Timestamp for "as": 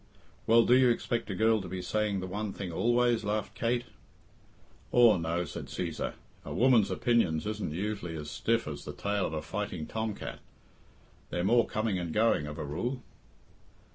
8.15-8.31, 8.67-8.83